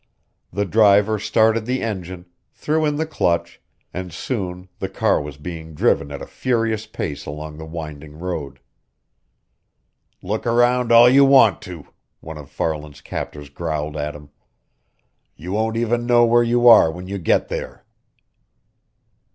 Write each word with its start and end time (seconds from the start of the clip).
The 0.51 0.65
driver 0.65 1.19
started 1.19 1.67
the 1.67 1.83
engine, 1.83 2.25
threw 2.55 2.85
in 2.85 2.95
the 2.95 3.05
clutch, 3.05 3.61
and 3.93 4.11
soon 4.11 4.67
the 4.79 4.89
car 4.89 5.21
was 5.21 5.37
being 5.37 5.75
driven 5.75 6.11
at 6.11 6.23
a 6.23 6.25
furious 6.25 6.87
pace 6.87 7.27
along 7.27 7.59
the 7.59 7.67
winding 7.69 8.17
road. 8.17 8.59
"Look 10.23 10.47
around 10.47 10.91
all 10.91 11.07
you 11.07 11.23
want 11.23 11.61
to!" 11.69 11.85
one 12.19 12.39
of 12.39 12.49
Farland's 12.49 12.99
captors 13.01 13.49
growled 13.49 13.95
at 13.95 14.15
him. 14.15 14.31
"You 15.35 15.51
won't 15.51 15.77
even 15.77 16.07
know 16.07 16.25
where 16.25 16.41
you 16.41 16.67
are 16.67 16.91
when 16.91 17.07
you 17.07 17.19
get 17.19 17.49
there!" 17.49 17.85